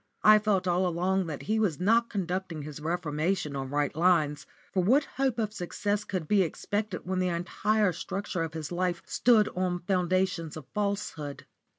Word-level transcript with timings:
I 0.23 0.39
felt 0.39 0.67
all 0.67 0.87
along 0.87 1.27
that 1.27 1.43
he 1.43 1.59
was 1.59 1.79
not 1.79 2.09
conducting 2.09 2.63
his 2.63 2.79
reformation 2.79 3.55
on 3.55 3.69
right 3.69 3.95
lines, 3.95 4.47
for 4.73 4.81
what 4.83 5.03
hope 5.03 5.37
of 5.37 5.53
success 5.53 6.03
could 6.03 6.27
be 6.27 6.41
expected 6.41 7.05
when 7.05 7.19
the 7.19 7.27
entire 7.27 7.93
structure 7.93 8.41
of 8.41 8.55
his 8.55 8.71
life 8.71 9.03
stood 9.05 9.47
on 9.49 9.77
foundations 9.85 10.57
of 10.57 10.65
falsehood? 10.73 11.45